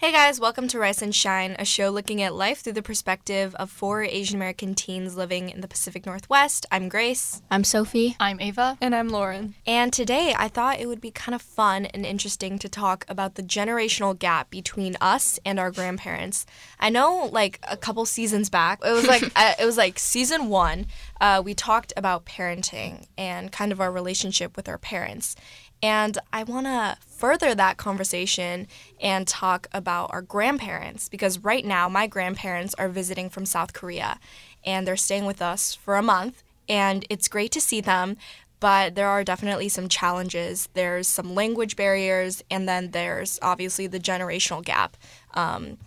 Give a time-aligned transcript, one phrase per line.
[0.00, 3.54] Hey guys, welcome to Rice and Shine, a show looking at life through the perspective
[3.56, 6.64] of four Asian American teens living in the Pacific Northwest.
[6.72, 7.42] I'm Grace.
[7.50, 8.16] I'm Sophie.
[8.18, 8.78] I'm Ava.
[8.80, 9.56] And I'm Lauren.
[9.66, 13.34] And today I thought it would be kind of fun and interesting to talk about
[13.34, 16.46] the generational gap between us and our grandparents.
[16.78, 20.48] I know like a couple seasons back, it was like uh, it was like season
[20.48, 20.86] 1,
[21.20, 25.36] uh, we talked about parenting and kind of our relationship with our parents.
[25.82, 28.66] And I want to further that conversation
[29.00, 34.18] and talk about our grandparents because right now my grandparents are visiting from South Korea
[34.64, 36.42] and they're staying with us for a month.
[36.68, 38.16] And it's great to see them,
[38.60, 40.68] but there are definitely some challenges.
[40.74, 44.96] There's some language barriers, and then there's obviously the generational gap.
[45.34, 45.78] Um,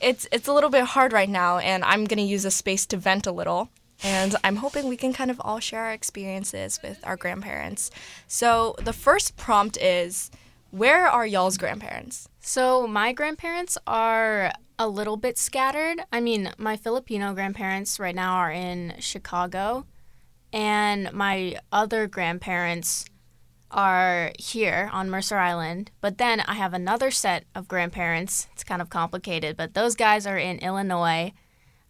[0.00, 2.98] it's it's a little bit hard right now, and I'm gonna use a space to
[2.98, 3.70] vent a little
[4.02, 7.90] and I'm hoping we can kind of all share our experiences with our grandparents.
[8.26, 10.30] So the first prompt is
[10.70, 12.28] where are y'all's grandparents?
[12.40, 16.00] So, my grandparents are a little bit scattered.
[16.12, 19.86] I mean, my Filipino grandparents right now are in Chicago,
[20.52, 23.06] and my other grandparents
[23.70, 25.90] are here on Mercer Island.
[26.00, 28.48] But then I have another set of grandparents.
[28.52, 31.32] It's kind of complicated, but those guys are in Illinois.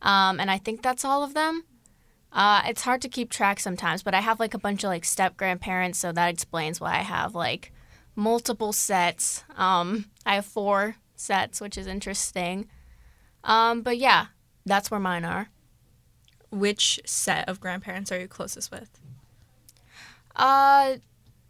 [0.00, 1.64] Um, and I think that's all of them.
[2.36, 5.06] Uh, it's hard to keep track sometimes, but I have like a bunch of like
[5.06, 7.72] step grandparents, so that explains why I have like
[8.14, 9.42] multiple sets.
[9.56, 12.68] Um, I have four sets, which is interesting.
[13.42, 14.26] Um, but yeah,
[14.66, 15.48] that's where mine are.
[16.50, 19.00] Which set of grandparents are you closest with?
[20.34, 20.96] Uh,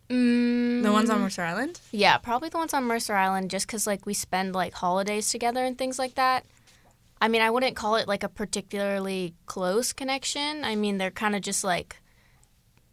[0.08, 1.80] mm, The ones on Mercer Island?
[1.90, 5.64] yeah, probably the ones on Mercer Island, just because like we spend like holidays together
[5.64, 6.44] and things like that.
[7.20, 10.64] I mean, I wouldn't call it like a particularly close connection.
[10.64, 12.00] I mean, they're kind of just like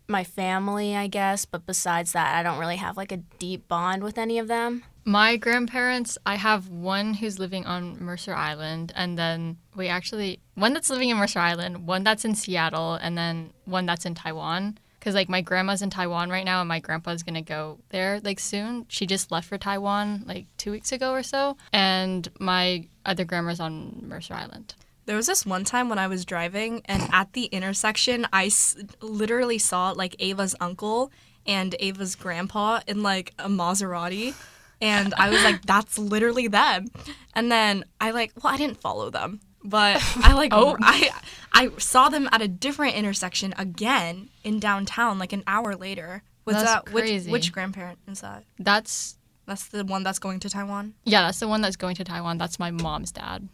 [0.08, 1.46] my family, I guess.
[1.46, 4.84] But besides that, I don't really have like a deep bond with any of them.
[5.06, 10.74] My grandparents, I have one who's living on Mercer Island, and then we actually, one
[10.74, 14.78] that's living in Mercer Island, one that's in Seattle, and then one that's in Taiwan.
[15.04, 18.40] Because, like, my grandma's in Taiwan right now, and my grandpa's gonna go there, like,
[18.40, 18.86] soon.
[18.88, 21.58] She just left for Taiwan, like, two weeks ago or so.
[21.74, 24.76] And my other grandma's on Mercer Island.
[25.06, 28.78] There was this one time when I was driving, and at the intersection, I s-
[29.02, 31.12] literally saw like Ava's uncle
[31.46, 34.34] and Ava's grandpa in like a Maserati.
[34.80, 36.88] And I was like, that's literally them.
[37.36, 40.78] And then I like, well, I didn't follow them, but I like, Oh.
[40.82, 41.10] I,
[41.54, 46.24] I saw them at a different intersection again in downtown, like an hour later.
[46.46, 47.32] Was That's that which crazy.
[47.32, 48.44] which grandparent is that?
[48.60, 50.94] That's, That's the one that's going to Taiwan.
[51.06, 52.38] yeah, that's the one that's going to Taiwan.
[52.38, 53.48] That's my mom's dad.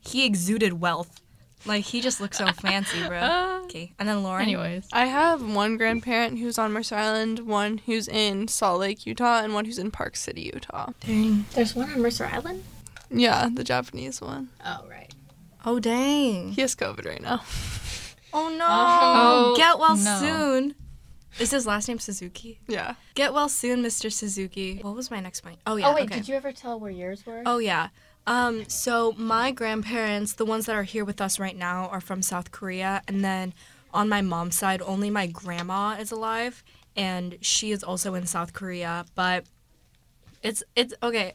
[0.00, 1.20] He exuded wealth,
[1.66, 3.18] like he just looks so fancy, bro.
[3.18, 4.42] Uh, okay, and then Lauren.
[4.42, 4.86] Anyways.
[4.92, 9.52] I have one grandparent who's on Mercer Island, one who's in Salt Lake, Utah, and
[9.52, 10.92] one who's in Park City, Utah.
[11.00, 11.44] Dang.
[11.54, 12.62] There's one on Mercer Island.
[13.10, 14.50] Yeah, the Japanese one.
[14.64, 15.12] Oh right.
[15.68, 16.52] Oh dang.
[16.52, 17.42] He has COVID right now.
[18.32, 18.66] Oh no.
[18.68, 20.18] Oh, Get well no.
[20.18, 20.74] soon.
[21.38, 22.58] Is his last name Suzuki?
[22.66, 22.94] Yeah.
[23.14, 24.10] Get well soon, Mr.
[24.10, 24.78] Suzuki.
[24.80, 25.58] What was my next point?
[25.66, 25.88] Oh yeah.
[25.88, 26.16] oh wait, okay.
[26.16, 27.42] did you ever tell where yours were?
[27.44, 27.88] Oh yeah.
[28.26, 32.22] Um, so my grandparents, the ones that are here with us right now, are from
[32.22, 33.52] South Korea, and then
[33.92, 36.64] on my mom's side, only my grandma is alive,
[36.96, 39.04] and she is also in South Korea.
[39.14, 39.44] But
[40.42, 41.34] it's it's okay.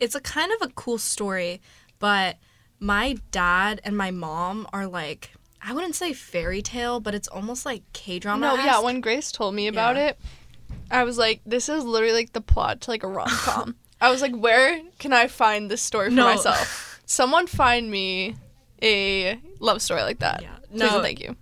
[0.00, 1.60] It's a kind of a cool story,
[1.98, 2.36] but
[2.80, 5.30] my dad and my mom are like
[5.62, 8.46] I wouldn't say fairy tale, but it's almost like K drama.
[8.46, 10.08] No, yeah, when Grace told me about Yeah.
[10.10, 10.18] it,
[10.90, 13.74] I was like, this is literally like the plot to like a rom com.
[14.00, 16.24] I was like, where can I find this story for No.
[16.26, 17.00] myself?
[17.06, 18.36] Someone find me
[18.82, 20.42] a love story like that.
[20.42, 20.56] Yeah.
[20.70, 21.02] No.
[21.02, 21.34] thank you.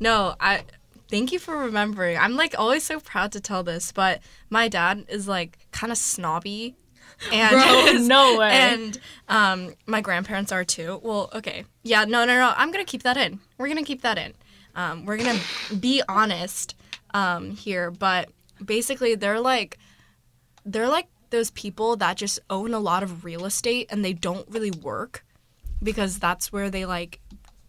[0.00, 0.62] No, I
[1.08, 2.16] thank you for remembering.
[2.16, 5.98] I'm like always so proud to tell this, but my dad is like kind of
[5.98, 6.76] snobby.
[7.32, 8.50] And Bro, no way.
[8.50, 8.98] And
[9.28, 11.00] um my grandparents are too.
[11.02, 11.64] Well, okay.
[11.82, 12.52] Yeah, no, no, no.
[12.56, 13.38] I'm going to keep that in.
[13.58, 14.34] We're going to keep that in.
[14.74, 16.74] Um we're going to be honest
[17.14, 18.28] um here, but
[18.64, 19.78] basically they're like
[20.64, 24.48] they're like those people that just own a lot of real estate and they don't
[24.48, 25.24] really work
[25.82, 27.20] because that's where they like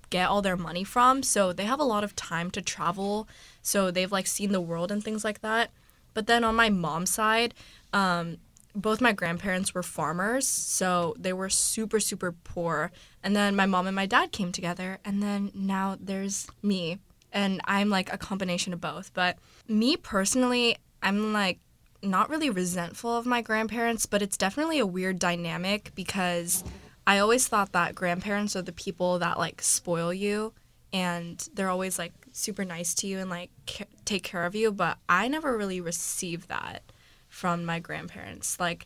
[0.10, 1.24] get all their money from.
[1.24, 3.28] So they have a lot of time to travel.
[3.62, 5.72] So they've like seen the world and things like that.
[6.14, 7.56] But then on my mom's side,
[7.92, 8.38] um,
[8.76, 10.48] both my grandparents were farmers.
[10.48, 12.92] So they were super, super poor.
[13.24, 15.00] And then my mom and my dad came together.
[15.06, 17.00] And then now there's me.
[17.32, 19.14] And I'm like a combination of both.
[19.14, 19.38] But
[19.68, 21.60] me personally, I'm like
[22.02, 26.64] not really resentful of my grandparents, but it's definitely a weird dynamic because
[27.08, 30.54] I always thought that grandparents are the people that like spoil you
[30.92, 34.72] and they're always like super nice to you and like ca- take care of you,
[34.72, 36.84] but I never really received that
[37.34, 38.60] from my grandparents.
[38.60, 38.86] Like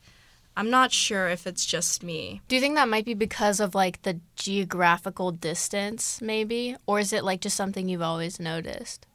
[0.55, 2.41] I'm not sure if it's just me.
[2.47, 6.75] Do you think that might be because of like the geographical distance, maybe?
[6.87, 9.05] Or is it like just something you've always noticed?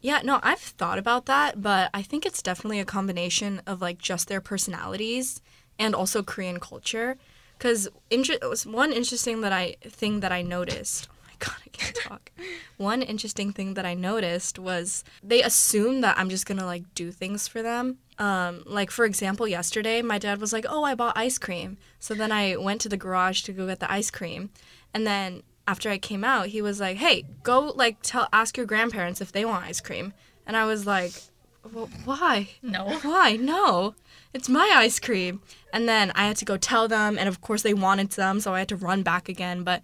[0.00, 3.98] Yeah, no, I've thought about that, but I think it's definitely a combination of like
[3.98, 5.40] just their personalities
[5.78, 7.16] and also Korean culture.
[7.56, 11.08] Because inter- one interesting that I thing that I noticed.
[11.10, 12.30] Oh my god, I can't talk.
[12.76, 17.10] one interesting thing that I noticed was they assume that I'm just gonna like do
[17.10, 17.98] things for them.
[18.18, 22.14] Um, like for example, yesterday my dad was like, "Oh, I bought ice cream." So
[22.14, 24.50] then I went to the garage to go get the ice cream,
[24.92, 28.66] and then after I came out, he was like, "Hey, go like tell ask your
[28.66, 30.14] grandparents if they want ice cream."
[30.46, 31.12] And I was like,
[31.72, 32.48] well, "Why?
[32.62, 32.98] No.
[33.02, 33.36] Why?
[33.36, 33.94] No,
[34.32, 37.62] it's my ice cream." And then I had to go tell them, and of course
[37.62, 39.62] they wanted some, so I had to run back again.
[39.62, 39.82] But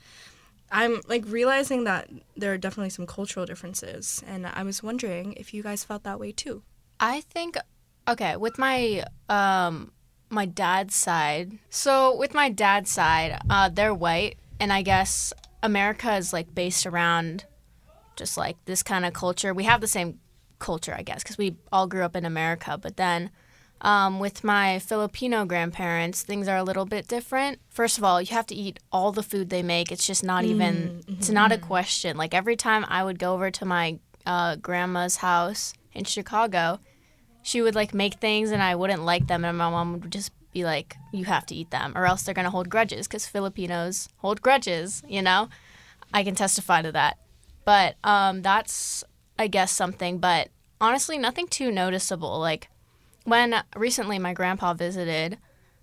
[0.71, 5.55] I'm like realizing that there are definitely some cultural differences, and I was wondering if
[5.55, 6.63] you guys felt that way too.
[6.99, 7.57] I think
[8.09, 9.93] okay, with my um
[10.31, 11.59] my dad's side.
[11.71, 15.33] So with my dad's side, uh they're white and I guess
[15.63, 17.45] America is like based around
[18.17, 19.53] just like this kind of culture.
[19.55, 20.21] We have the same
[20.59, 23.31] culture, I guess, cuz we all grew up in America, but then
[23.81, 27.59] um, with my Filipino grandparents, things are a little bit different.
[27.69, 29.93] First of all, you have to eat all the food they make.
[29.93, 32.17] It's just not even, it's not a question.
[32.17, 36.81] Like every time I would go over to my uh, grandma's house in Chicago,
[37.43, 40.33] she would like make things and I wouldn't like them, and my mom would just
[40.53, 44.09] be like, "You have to eat them, or else they're gonna hold grudges." Because Filipinos
[44.19, 45.51] hold grudges, you know.
[46.13, 47.19] I can testify to that.
[47.67, 49.05] But um, that's,
[49.39, 50.19] I guess, something.
[50.19, 50.49] But
[50.81, 52.39] honestly, nothing too noticeable.
[52.39, 52.71] Like
[53.25, 55.39] when recently my grandpa visited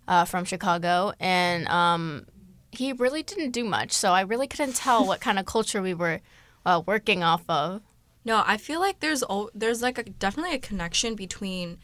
[0.07, 2.25] uh, from Chicago, and um,
[2.71, 3.91] he really didn't do much.
[3.91, 6.21] So I really couldn't tell what kind of culture we were
[6.65, 7.81] uh, working off of.
[8.23, 11.77] No, I feel like there's al- there's like a, definitely a connection between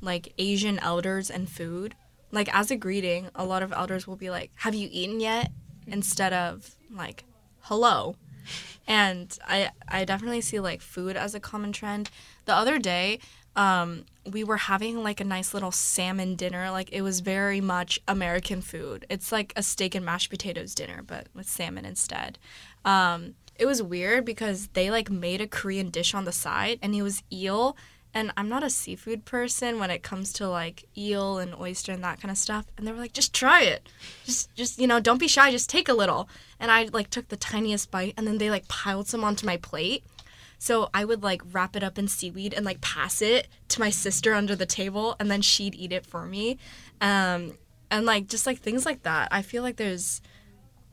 [0.00, 1.96] like Asian elders and food.
[2.30, 5.50] Like as a greeting, a lot of elders will be like, "Have you eaten yet?"
[5.86, 7.24] instead of like,
[7.62, 8.16] "Hello."
[8.86, 12.10] And I I definitely see like food as a common trend.
[12.44, 13.18] The other day,
[13.56, 16.70] um, we were having like a nice little salmon dinner.
[16.70, 19.06] Like it was very much American food.
[19.08, 22.38] It's like a steak and mashed potatoes dinner, but with salmon instead.
[22.84, 26.94] Um, it was weird because they like made a Korean dish on the side and
[26.94, 27.76] it was eel.
[28.14, 32.04] And I'm not a seafood person when it comes to like eel and oyster and
[32.04, 32.66] that kind of stuff.
[32.76, 33.88] And they were like, just try it.
[34.24, 35.50] Just, just, you know, don't be shy.
[35.50, 36.28] Just take a little.
[36.60, 39.56] And I like took the tiniest bite and then they like piled some onto my
[39.56, 40.04] plate.
[40.62, 43.90] So I would like wrap it up in seaweed and like pass it to my
[43.90, 46.56] sister under the table and then she'd eat it for me.
[47.00, 47.58] Um,
[47.90, 49.26] and like just like things like that.
[49.32, 50.22] I feel like there's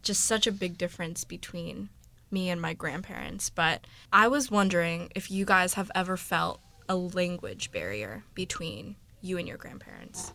[0.02, 1.90] just such a big difference between
[2.32, 3.52] me and my grandparents.
[3.52, 9.38] But I was wondering if you guys have ever felt a language barrier between you
[9.38, 10.34] and your grandparents.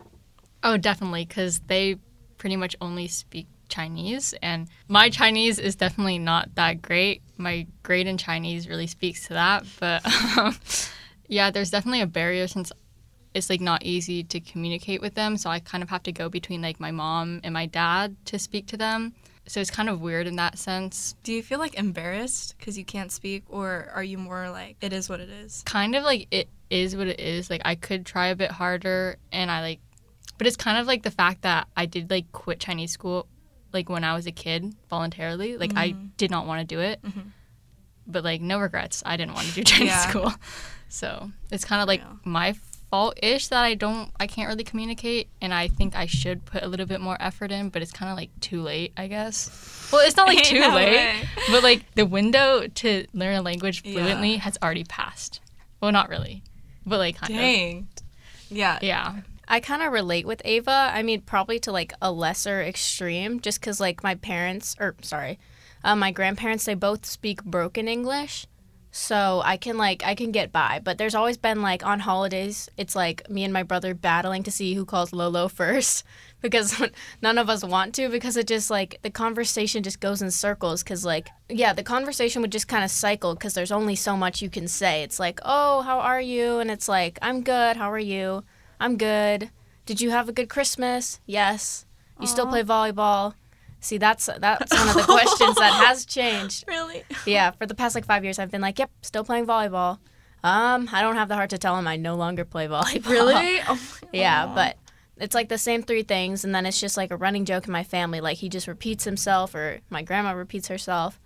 [0.63, 1.97] Oh, definitely, because they
[2.39, 7.23] pretty much only speak Chinese, and my Chinese is definitely not that great.
[7.37, 10.07] My grade in Chinese really speaks to that, but
[10.39, 10.57] um,
[11.27, 12.71] yeah, there's definitely a barrier since
[13.35, 15.37] it's like not easy to communicate with them.
[15.37, 18.39] So I kind of have to go between like my mom and my dad to
[18.39, 19.13] speak to them.
[19.47, 21.17] So it's kind of weird in that sense.
[21.25, 24.93] Do you feel like embarrassed because you can't speak, or are you more like it
[24.93, 25.63] is what it is?
[25.67, 27.51] Kind of like it is what it is.
[27.51, 29.81] Like I could try a bit harder, and I like,
[30.39, 33.27] but it's kind of like the fact that I did like quit Chinese school,
[33.75, 35.57] like when I was a kid voluntarily.
[35.59, 36.07] Like I mm-hmm.
[36.17, 37.21] did not want to do it, mm-hmm.
[38.07, 39.03] but like no regrets.
[39.05, 40.09] I didn't want to do Chinese Yeah.
[40.09, 40.33] school,
[40.89, 42.13] so it's kind of like Yeah.
[42.25, 42.55] my
[42.91, 46.63] fault ish that I don't, I can't really communicate, and I think I should put
[46.63, 49.89] a little bit more effort in, but it's kind of like too late, I guess.
[49.93, 51.29] Well, it's not like too No late, way.
[51.51, 53.95] but like the window to learn a language Yeah.
[53.95, 55.41] fluently has already passed.
[55.81, 56.45] Well, not really,
[56.87, 57.39] but like kind of.
[57.39, 57.89] Dang.
[58.49, 58.79] Yeah.
[58.81, 59.17] Yeah.
[59.47, 60.91] I kind of relate with Ava.
[60.93, 65.39] I mean, probably to like a lesser extreme, just because like my parents, or sorry,
[65.83, 68.47] uh, my grandparents, they both speak broken English,
[68.91, 70.81] so I can like I can get by.
[70.83, 74.51] But there's always been like on holidays, it's like me and my brother battling to
[74.51, 76.05] see who calls Lolo first,
[76.41, 76.83] because
[77.21, 80.83] none of us want to, because it just like the conversation just goes in circles.
[80.83, 84.41] Because like yeah, the conversation would just kind of cycle because there's only so much
[84.41, 85.03] you can say.
[85.03, 87.77] It's like oh how are you, and it's like I'm good.
[87.77, 88.45] How are you?
[88.81, 89.51] I'm good.
[89.87, 91.21] Did you have a good Christmas?
[91.27, 91.87] Yes.
[92.21, 93.35] You still play volleyball?
[93.81, 96.65] See, that's that's one of the questions that has changed.
[96.67, 97.03] Really?
[97.27, 99.99] Yeah, for the past like five years, I've been like, "Yep, still playing volleyball."
[100.43, 103.11] Um, I don't have the heart to tell him I no longer play volleyball.
[103.11, 103.61] Really?
[103.69, 104.77] Oh my- yeah, but
[105.19, 107.73] it's like the same three things, and then it's just like a running joke in
[107.73, 108.21] my family.
[108.23, 111.21] Like he just repeats himself, or my grandma repeats herself,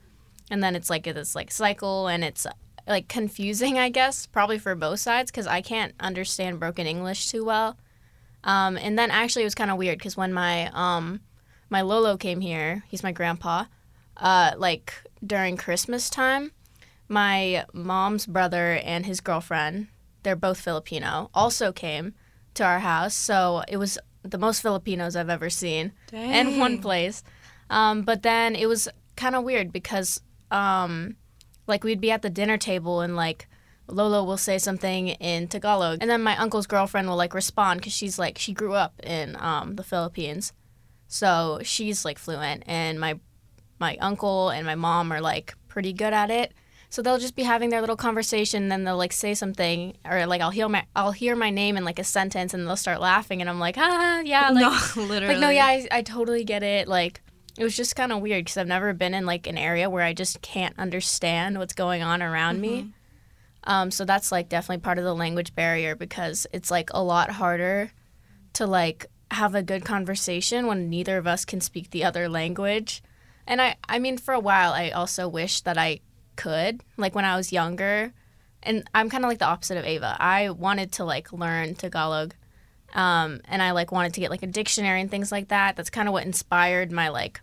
[0.50, 2.44] and then it's like this like cycle, and it's
[2.88, 7.44] like confusing, I guess, probably for both sides because I can't understand broken English too
[7.44, 7.76] well.
[8.44, 11.20] Um, and then actually it was kind of weird because when my um,
[11.70, 13.64] my Lolo came here, he's my grandpa.
[14.16, 16.52] Uh, like during Christmas time,
[17.08, 19.88] my mom's brother and his girlfriend,
[20.22, 22.14] they're both Filipino, also came
[22.54, 23.14] to our house.
[23.14, 25.92] So it was the most Filipinos I've ever seen
[26.40, 27.22] in one place.
[27.70, 31.16] Um, but then it was kind of weird because, um,
[31.68, 33.48] like, we'd be at the dinner table and, like,
[33.86, 37.92] Lolo will say something in Tagalog, and then my uncle's girlfriend will, like, respond because
[37.92, 40.52] she's, like, she grew up in um, the Philippines.
[41.06, 43.18] So she's, like, fluent, and my,
[43.78, 46.52] my uncle and my mom are, like, pretty good at it.
[46.90, 50.26] So they'll just be having their little conversation, and then they'll like say something, or
[50.26, 53.00] like I'll hear my I'll hear my name in like a sentence, and they'll start
[53.00, 54.62] laughing, and I'm like, ah, yeah, like,
[54.96, 55.34] no, literally.
[55.34, 56.88] like no, yeah, I, I totally get it.
[56.88, 57.20] Like
[57.58, 60.04] it was just kind of weird because I've never been in like an area where
[60.04, 62.92] I just can't understand what's going on around me.
[63.64, 67.32] Um, so that's like definitely part of the language barrier because it's like a lot
[67.32, 67.90] harder
[68.54, 73.02] to like have a good conversation when neither of us can speak the other language.
[73.46, 76.00] And I, I mean, for a while, I also wish that I
[76.36, 76.82] could.
[76.96, 78.12] Like when I was younger,
[78.62, 80.16] and I'm kind of like the opposite of Ava.
[80.18, 82.34] I wanted to like learn Tagalog,
[82.94, 85.76] um, and I like wanted to get like a dictionary and things like that.
[85.76, 87.40] That's kind of what inspired my like.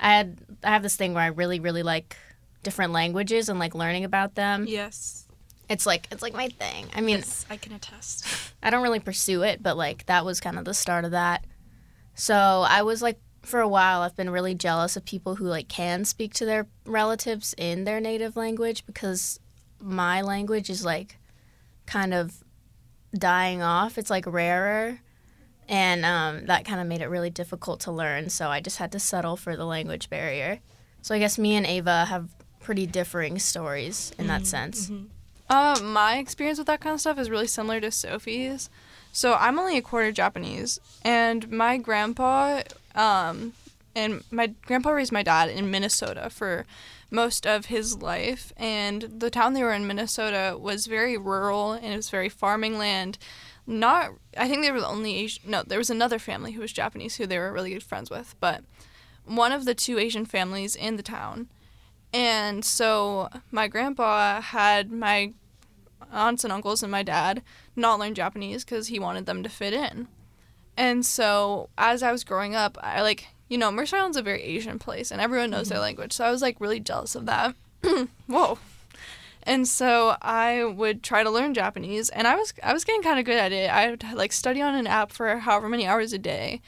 [0.00, 2.16] I had I have this thing where I really really like
[2.62, 4.66] different languages and like learning about them.
[4.66, 5.26] Yes.
[5.68, 6.88] It's like it's like my thing.
[6.94, 8.26] I mean, Yes, I can attest.
[8.62, 11.44] I don't really pursue it, but like that was kind of the start of that.
[12.14, 12.34] So
[12.68, 16.04] I was like for a while I've been really jealous of people who like can
[16.04, 19.40] speak to their relatives in their native language because
[19.80, 21.16] my language is like
[21.86, 22.42] kind of
[23.14, 23.96] dying off.
[23.96, 25.00] It's like rarer.
[25.70, 28.28] And um, that kind of made it really difficult to learn.
[28.28, 30.58] So I just had to settle for the language barrier.
[31.00, 34.90] So I guess me and Ava have pretty differing stories in that sense.
[35.48, 38.68] Uh, my experience with that kind of stuff is really similar to Sophie's.
[39.12, 42.62] So I'm only a quarter Japanese, and my grandpa,
[42.94, 43.54] um,
[43.96, 46.64] and my grandpa raised my dad in Minnesota for
[47.10, 51.92] most of his life, and the town they were in, Minnesota, was very rural and
[51.92, 53.18] it was very farming land.
[53.66, 55.50] Not, I think they were the only Asian.
[55.50, 58.34] No, there was another family who was Japanese who they were really good friends with,
[58.40, 58.64] but
[59.24, 61.48] one of the two Asian families in the town.
[62.12, 65.32] And so my grandpa had my
[66.12, 67.42] aunts and uncles and my dad
[67.76, 70.08] not learn Japanese because he wanted them to fit in.
[70.76, 74.42] And so as I was growing up, I like, you know, Mercer Island's a very
[74.42, 75.82] Asian place and everyone knows their mm-hmm.
[75.82, 76.12] language.
[76.12, 77.54] So I was like really jealous of that.
[78.26, 78.58] Whoa.
[79.44, 83.18] And so I would try to learn Japanese and I was I was getting kind
[83.18, 83.70] of good at it.
[83.70, 86.60] I would like study on an app for however many hours a day.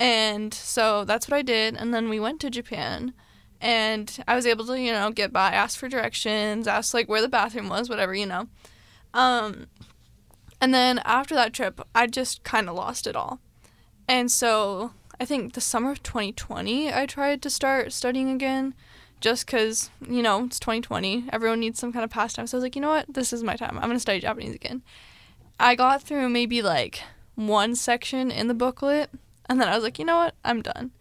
[0.00, 3.12] And so that's what I did and then we went to Japan
[3.60, 7.22] and I was able to, you know, get by, ask for directions, ask like where
[7.22, 8.48] the bathroom was, whatever, you know.
[9.14, 9.66] Um,
[10.60, 13.40] and then after that trip, I just kind of lost it all.
[14.06, 18.74] And so I think the summer of 2020, I tried to start studying again
[19.20, 21.26] just because, you know, it's 2020.
[21.32, 22.46] Everyone needs some kind of pastime.
[22.46, 23.12] So I was like, you know what?
[23.12, 23.76] This is my time.
[23.76, 24.82] I'm going to study Japanese again.
[25.58, 27.02] I got through maybe like
[27.34, 29.10] one section in the booklet.
[29.48, 30.34] And then I was like, you know what?
[30.44, 30.92] I'm done.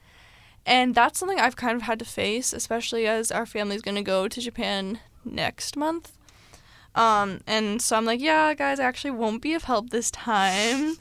[0.66, 4.02] And that's something I've kind of had to face, especially as our family's going to
[4.02, 6.18] go to Japan next month.
[6.96, 10.96] Um, and so I'm like, yeah, guys, I actually won't be of help this time.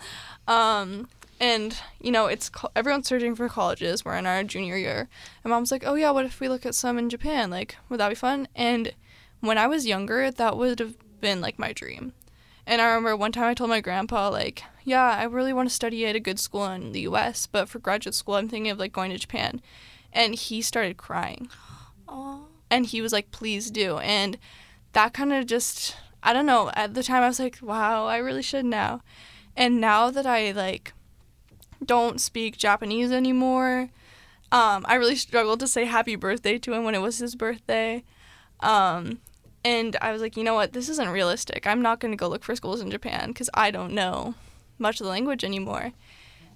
[0.48, 1.08] Um,
[1.40, 4.04] and you know, it's everyone's searching for colleges.
[4.04, 5.08] We're in our junior year,
[5.44, 7.50] and mom's like, oh yeah, what if we look at some in Japan?
[7.50, 8.48] Like, would that be fun?
[8.54, 8.92] And
[9.40, 12.12] when I was younger, that would have been like my dream.
[12.66, 15.74] And I remember one time I told my grandpa, like, yeah, I really want to
[15.74, 18.78] study at a good school in the US, but for graduate school, I'm thinking of
[18.78, 19.60] like going to Japan.
[20.12, 21.48] And he started crying.
[22.70, 23.98] And he was like, please do.
[23.98, 24.38] And
[24.92, 28.16] that kind of just, I don't know, at the time I was like, wow, I
[28.16, 29.02] really should now.
[29.56, 30.92] And now that I like
[31.84, 33.90] don't speak Japanese anymore,
[34.52, 38.04] um, I really struggled to say happy birthday to him when it was his birthday.
[38.60, 39.18] Um,
[39.64, 40.72] and I was like, you know what?
[40.72, 41.66] This isn't realistic.
[41.66, 44.34] I'm not going to go look for schools in Japan because I don't know
[44.78, 45.92] much of the language anymore.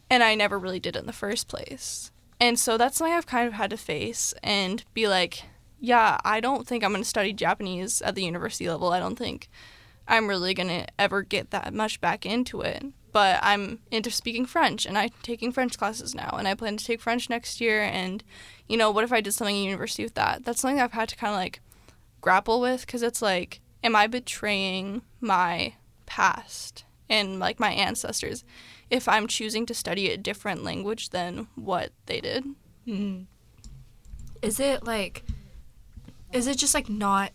[0.08, 2.12] And I never really did in the first place.
[2.38, 5.44] And so that's something I've kind of had to face and be like,
[5.80, 8.92] yeah, I don't think I'm going to study Japanese at the university level.
[8.92, 9.48] I don't think
[10.06, 12.84] I'm really going to ever get that much back into it.
[13.12, 16.36] But I'm into speaking French and I'm taking French classes now.
[16.38, 17.82] And I plan to take French next year.
[17.82, 18.22] And,
[18.68, 20.44] you know, what if I did something in university with that?
[20.44, 21.60] That's something I've had to kind of like
[22.20, 25.74] grapple with because it's like, am I betraying my
[26.06, 28.44] past and like my ancestors
[28.90, 32.44] if I'm choosing to study a different language than what they did?
[32.86, 33.22] Mm-hmm.
[34.42, 35.24] Is it like,
[36.32, 37.32] is it just like not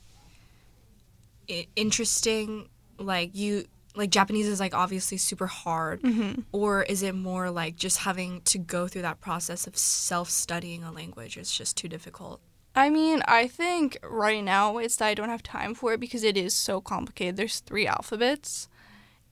[1.75, 2.70] interesting?
[2.98, 3.65] Like you,
[3.96, 6.42] like Japanese is like obviously super hard, Mm-hmm.
[6.52, 10.84] or is it more like just having to go through that process of self studying
[10.84, 11.38] a language?
[11.38, 12.42] It's just too difficult.
[12.75, 16.24] I mean, I think right now it's that I don't have time for it because
[16.24, 17.38] it is so complicated.
[17.38, 18.68] There's three alphabets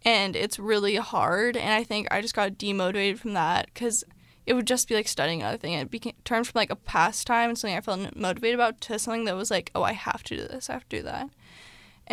[0.05, 1.57] and it's really hard.
[1.57, 4.05] And I think I just got demotivated from that because
[4.45, 5.73] it would just be like studying another thing.
[5.73, 9.25] It became turned from like a pastime and something I felt motivated about to something
[9.25, 11.29] that was like, oh, I have to do this, I have to do that.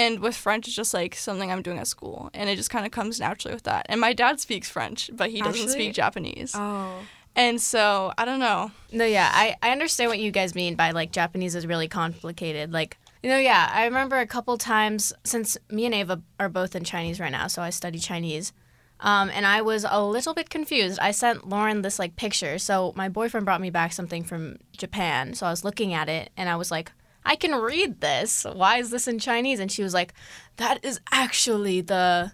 [0.01, 2.31] And with French, it's just like something I'm doing at school.
[2.33, 3.85] And it just kind of comes naturally with that.
[3.91, 5.73] And my dad speaks French, but he doesn't Actually?
[5.73, 6.55] speak Japanese.
[6.55, 7.01] Oh.
[7.37, 8.71] And so I don't know.
[8.93, 12.73] No, yeah, I, I understand what you guys mean by like Japanese is really complicated.
[12.73, 16.75] Like, you know, yeah, I remember a couple times since me and Ava are both
[16.75, 18.55] in Chinese right now, so I study Chinese.
[19.01, 20.99] Um, and I was a little bit confused.
[20.99, 22.59] I sent Lauren this like picture.
[22.59, 25.35] So my boyfriend brought me back something from Japan.
[25.35, 26.93] So I was looking at it and I was like,
[27.25, 28.45] I can read this.
[28.45, 29.61] Why is this in Chinese?
[29.61, 30.15] And she was like,
[30.57, 32.33] that is actually the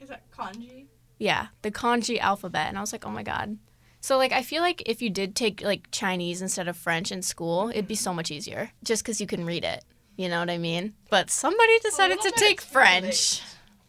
[0.00, 0.86] Is that kanji?
[1.18, 2.68] yeah, the kanji alphabet.
[2.68, 3.58] And I was like, oh my God.
[4.00, 7.22] So, like, I feel like if you did take, like, Chinese instead of French in
[7.22, 9.84] school, it'd be so much easier just because you can read it.
[10.16, 10.94] You know what I mean?
[11.08, 13.40] But somebody decided to take French.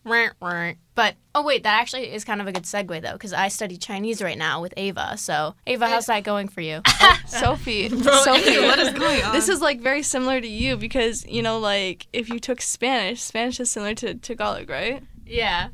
[0.06, 0.72] Wah, wah.
[0.96, 3.78] But, oh, wait, that actually is kind of a good segue, though, because I study
[3.78, 5.18] Chinese right now with Ava.
[5.18, 6.82] So, Ava, how's that going for you?
[7.06, 9.34] Oh, Sophie, Sophie, what is going on?
[9.34, 13.22] This is like very similar to you because you know, like if you took Spanish,
[13.22, 15.04] Spanish is similar to Tagalog, right?
[15.26, 15.70] yeah.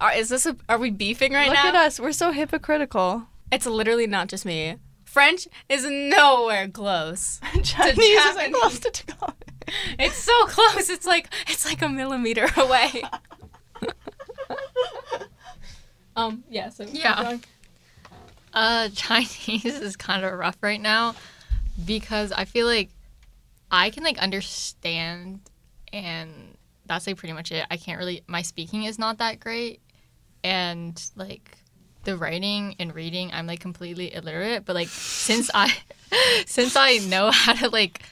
[0.00, 1.66] Are, is this a, are we beefing right Look now?
[1.66, 3.24] Look at us, we're so hypocritical.
[3.52, 4.76] It's literally not just me.
[5.04, 7.40] French is nowhere close.
[7.62, 8.56] Chinese is Japanese.
[8.56, 9.34] close to Tagalog.
[9.98, 10.88] It's so close.
[10.88, 13.02] It's like it's like a millimeter away.
[16.16, 16.44] Um.
[16.50, 16.68] Yeah.
[16.70, 17.38] So Yeah.
[18.52, 21.14] Uh, Chinese is kind of rough right now
[21.84, 22.90] because I feel like
[23.70, 25.40] I can like understand,
[25.92, 27.64] and that's like pretty much it.
[27.70, 28.22] I can't really.
[28.26, 29.80] My speaking is not that great,
[30.42, 31.58] and like
[32.04, 34.64] the writing and reading, I'm like completely illiterate.
[34.64, 35.72] But like since I,
[36.46, 38.02] since I know how to like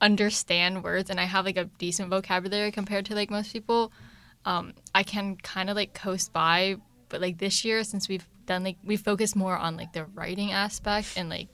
[0.00, 3.92] understand words and I have like a decent vocabulary compared to like most people,
[4.44, 6.76] um, I can kind of like coast by.
[7.12, 10.50] But like this year, since we've done like we focused more on like the writing
[10.50, 11.46] aspect and like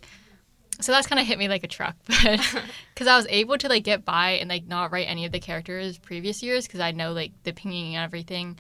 [0.81, 2.41] so that's kind of hit me like a truck but
[2.95, 5.39] because i was able to like get by and like not write any of the
[5.39, 8.59] characters previous years because i know like the pinyin and everything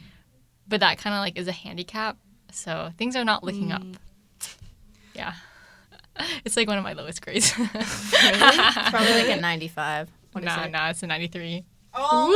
[0.66, 2.18] but that kind of like is a handicap
[2.52, 3.82] so things are not looking up.
[3.82, 3.96] Mm.
[5.14, 5.32] Yeah.
[6.44, 7.50] It's like one of my lowest grades.
[7.50, 10.08] Probably like a 95.
[10.30, 10.70] What is nah it?
[10.70, 12.28] nah it's a 93 Oh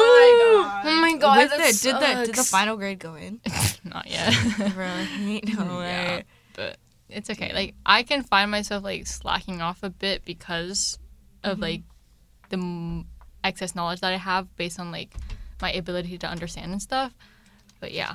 [0.83, 1.39] my god.
[1.39, 3.41] Oh With that it, did the did the final grade go in?
[3.93, 4.35] Not yet
[5.21, 5.87] ain't no way.
[5.87, 6.23] Yeah,
[6.55, 6.77] but
[7.09, 7.53] it's okay.
[7.53, 10.99] Like I can find myself like slacking off a bit because
[11.45, 11.83] of like
[12.49, 13.07] the m-
[13.45, 15.15] excess knowledge that I have based on like
[15.61, 17.13] my ability to understand and stuff.
[17.81, 18.15] But yeah,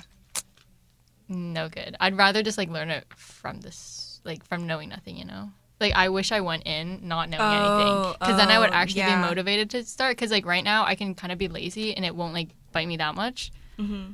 [1.28, 1.96] no good.
[2.00, 5.18] I'd rather just like learn it from this, like from knowing nothing.
[5.18, 5.52] You know.
[5.80, 8.74] Like I wish I went in not knowing anything, Oh, because then I would oh,
[8.74, 9.22] actually yeah.
[9.22, 10.16] be motivated to start.
[10.18, 12.88] Because like right now I can kind of be lazy and it won't like bite
[12.88, 13.52] me that much.
[13.78, 14.13] Mm-hmm.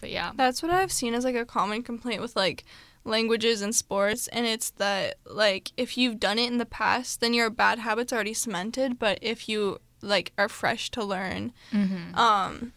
[0.00, 2.64] But yeah, That's what I've seen as like a common complaint with like
[3.04, 7.34] languages and sports, and it's that like if you've done it in the past, then
[7.34, 8.98] your bad habits are already cemented.
[8.98, 12.14] But if you like are fresh to learn, mm-hmm.
[12.14, 12.72] um,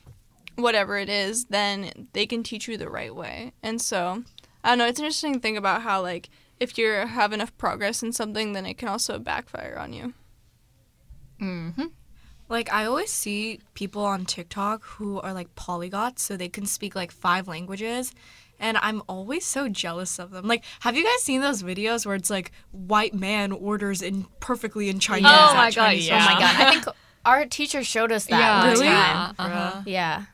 [0.56, 3.54] whatever it is, then they can teach you the right way.
[3.62, 4.24] And so,
[4.64, 4.88] I don't know.
[4.88, 8.66] It's an interesting thing about how like if you have enough progress in something, then
[8.66, 10.14] it can also backfire on you.
[11.42, 11.86] mm-hmm.
[12.54, 16.96] Like I always see people on TikTok who are like polyglots, so they can speak
[16.96, 18.14] like five languages.
[18.60, 20.48] And I'm always so jealous of them.
[20.48, 24.88] Like, have you guys seen those videos where it's like white man orders in perfectly
[24.90, 25.32] in Chinese?
[25.34, 26.28] Oh my God, Chinese yeah.
[26.30, 26.56] Oh my god.
[26.62, 26.86] I think
[27.26, 28.86] our teacher showed us that Yeah, Really?
[28.86, 29.36] time.
[29.40, 29.82] yeah, uh-huh.
[29.88, 30.26] Yeah.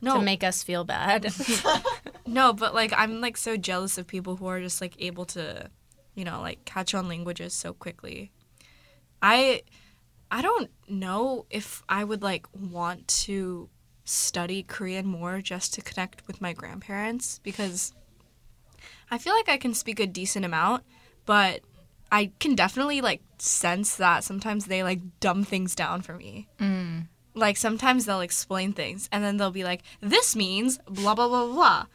[0.00, 1.34] No, To make us feel bad.
[2.26, 5.68] no, but like I'm like so jealous of people who are just like able to,
[6.14, 8.30] you know, like catch on languages so quickly.
[9.20, 9.62] I
[10.30, 13.68] I don't know if I would like want to
[14.04, 17.94] study Korean more just to connect with my grandparents because
[19.10, 20.84] I feel like I can speak a decent amount,
[21.24, 21.60] but
[22.10, 26.48] I can definitely like sense that sometimes they like dumb things down for me.
[26.58, 27.08] Mm.
[27.34, 31.46] Like sometimes they'll explain things and then they'll be like, "This means blah blah blah
[31.46, 31.86] blah."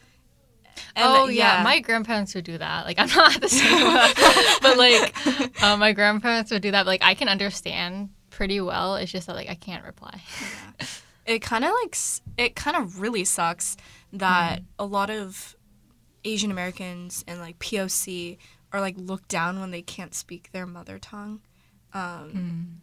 [0.95, 1.61] And oh th- yeah.
[1.63, 2.85] my grandparents would do that.
[2.85, 3.93] Like I'm not the same,
[4.61, 6.85] but like uh, my grandparents would do that.
[6.85, 8.95] Like I can understand pretty well.
[8.95, 10.21] It's just that like I can't reply.
[11.25, 11.97] it kind of like
[12.37, 13.75] it kind of really sucks
[14.13, 14.65] that mm-hmm.
[14.79, 15.57] a lot of
[16.23, 18.37] Asian Americans and like POC
[18.71, 21.41] are like looked down when they can't speak their mother tongue.
[21.93, 22.79] Um,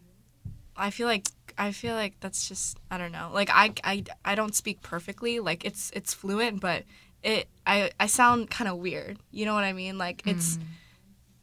[0.47, 0.53] mm.
[0.77, 3.31] I feel like I feel like that's just I don't know.
[3.33, 5.41] Like I I, I don't speak perfectly.
[5.41, 6.85] Like it's it's fluent, but
[7.23, 9.21] it I I sound kind of weird.
[9.31, 9.97] You know what I mean?
[9.97, 10.65] Like it's mm.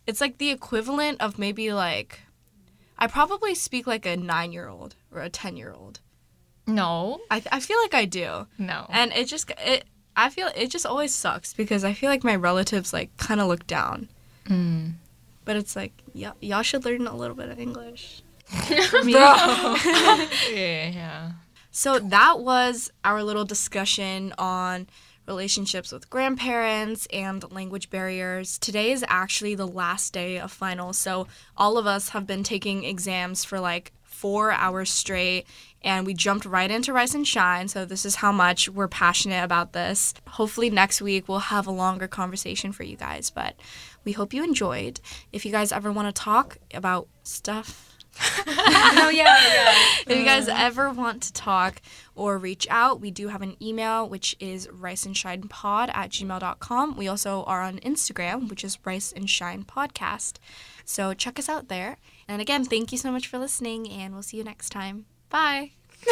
[0.06, 2.19] it's like the equivalent of maybe like
[3.04, 6.00] I probably speak like a 9-year-old or a 10-year-old.
[6.66, 8.48] No, I I feel like I do.
[8.58, 8.86] no.
[8.89, 9.84] And it just it
[10.16, 13.48] I feel it just always sucks because I feel like my relatives like kind of
[13.48, 14.08] look down.
[14.46, 14.94] Mm.
[15.44, 18.24] But it's like y- y'all should learn a little bit of English.
[18.70, 19.02] Bro.
[19.12, 21.32] yeah, yeah.
[21.72, 24.88] So that was our little discussion on
[25.25, 28.57] relationships with grandparents and language barriers.
[28.57, 30.97] Today is actually the last day of finals.
[30.97, 35.45] So all of us have been taking exams for like 4 hours straight
[35.81, 37.67] and we jumped right into Rice and Shine.
[37.67, 40.13] So this is how much we're passionate about this.
[40.27, 43.55] Hopefully next week we'll have a longer conversation for you guys, but
[44.05, 45.01] we hope you enjoyed.
[45.31, 47.92] If you guys ever want to talk about stuff
[48.47, 49.73] oh yeah, yeah.
[50.08, 50.60] if you guys mm.
[50.60, 51.82] ever want to talk
[52.15, 56.95] or reach out, we do have an email, which is riceandshinepod at gmail.com.
[56.95, 60.38] We also are on Instagram, which is Rice and Shine Podcast.
[60.86, 61.97] So check us out there.
[62.28, 65.06] And again, thank you so much for listening, and we'll see you next time.
[65.30, 65.71] Bye.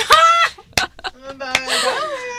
[1.37, 2.37] Bye.